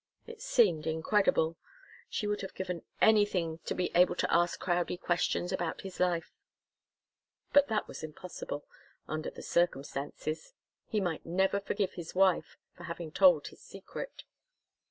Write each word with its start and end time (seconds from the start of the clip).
It 0.25 0.41
seemed 0.41 0.87
incredible. 0.87 1.57
She 2.09 2.25
would 2.25 2.41
have 2.41 2.55
given 2.55 2.81
anything 3.03 3.59
to 3.65 3.75
be 3.75 3.91
able 3.93 4.15
to 4.15 4.33
ask 4.33 4.59
Crowdie 4.59 4.97
questions 4.97 5.51
about 5.51 5.81
his 5.81 5.99
life, 5.99 6.33
but 7.53 7.67
that 7.67 7.87
was 7.87 8.01
impossible, 8.01 8.65
under 9.07 9.29
the 9.29 9.43
circumstances. 9.43 10.55
He 10.87 10.99
might 10.99 11.23
never 11.23 11.59
forgive 11.59 11.93
his 11.93 12.15
wife 12.15 12.57
for 12.75 12.85
having 12.85 13.11
told 13.11 13.49
his 13.49 13.61
secret. 13.61 14.23